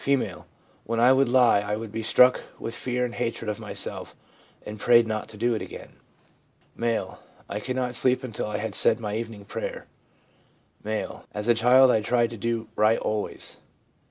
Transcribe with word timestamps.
'When 0.83 0.99
I 0.99 1.13
would 1.13 1.29
lie 1.29 1.59
I 1.59 1.75
would 1.75 1.91
be 1.91 2.01
struck 2.01 2.41
with 2.57 2.73
fear 2.73 3.05
and 3.05 3.13
hatred 3.13 3.47
of 3.51 3.59
myself, 3.59 4.15
and 4.65 4.79
prayed 4.79 5.05
not 5.05 5.29
to 5.29 5.37
do 5.37 5.53
it 5.53 5.61
again.' 5.61 5.97
M.' 6.75 7.17
I 7.47 7.59
could 7.59 7.75
not 7.75 7.93
sleep 7.93 8.23
until 8.23 8.47
I 8.47 8.57
had 8.57 8.73
said 8.73 8.99
my 8.99 9.15
evening 9.15 9.45
prayer.' 9.45 9.85
M. 10.83 11.19
'As 11.35 11.47
a 11.47 11.53
child 11.53 11.91
I 11.91 12.01
tried 12.01 12.31
to 12.31 12.37
do 12.37 12.67
right 12.75 12.97
always.' 12.97 13.57